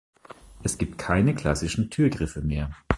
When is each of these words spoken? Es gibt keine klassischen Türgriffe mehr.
Es 0.63 0.79
gibt 0.79 0.97
keine 0.97 1.35
klassischen 1.35 1.91
Türgriffe 1.91 2.41
mehr. 2.41 2.75